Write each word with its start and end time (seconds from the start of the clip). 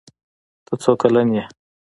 ته 0.65 0.73
څو 0.81 0.91
کلن 1.01 1.27
يي 1.35 1.43